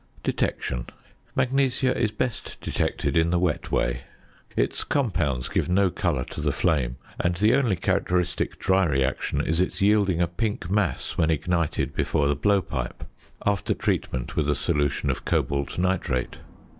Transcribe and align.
~Detection.~ 0.23 0.87
Magnesia 1.35 1.95
is 1.95 2.09
best 2.09 2.57
detected 2.59 3.15
in 3.15 3.29
the 3.29 3.37
wet 3.37 3.71
way. 3.71 4.01
Its 4.55 4.83
compounds 4.83 5.47
give 5.47 5.69
no 5.69 5.91
colour 5.91 6.23
to 6.31 6.41
the 6.41 6.51
flame, 6.51 6.97
and 7.19 7.35
the 7.35 7.53
only 7.53 7.75
characteristic 7.75 8.57
dry 8.57 8.83
reaction 8.87 9.41
is 9.41 9.59
its 9.61 9.79
yielding 9.79 10.19
a 10.19 10.25
pink 10.25 10.71
mass 10.71 11.19
when 11.19 11.29
ignited 11.29 11.93
before 11.93 12.27
the 12.27 12.33
blowpipe 12.35 13.03
(after 13.45 13.75
treatment 13.75 14.35
with 14.35 14.49
a 14.49 14.55
solution 14.55 15.11
of 15.11 15.23
cobalt 15.23 15.77
nitrate). 15.77 16.39